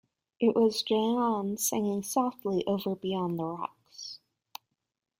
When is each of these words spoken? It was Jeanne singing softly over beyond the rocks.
It 0.39 0.55
was 0.55 0.81
Jeanne 0.81 1.57
singing 1.57 2.01
softly 2.01 2.63
over 2.65 2.95
beyond 2.95 3.37
the 3.37 3.43
rocks. 3.45 4.17